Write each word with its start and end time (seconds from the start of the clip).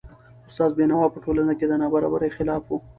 استاد 0.49 0.71
بینوا 0.77 1.05
په 1.13 1.19
ټولنه 1.25 1.53
کي 1.59 1.65
د 1.67 1.73
نابرابریو 1.81 2.35
خلاف 2.37 2.63
و. 2.67 2.71